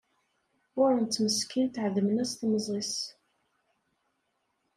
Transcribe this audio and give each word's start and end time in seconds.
Ɣuṛṛen-tt 0.75 1.21
meskint 1.25 1.75
ɛedmen-as 1.83 2.31
temẓi-s. 2.33 2.95